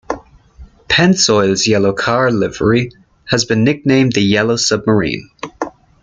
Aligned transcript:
Pennzoil's 0.89 1.67
yellow 1.67 1.93
car 1.93 2.31
livery 2.31 2.89
has 3.25 3.45
been 3.45 3.63
nicknamed 3.63 4.13
the 4.13 4.21
"Yellow 4.21 4.55
Submarine". 4.55 5.29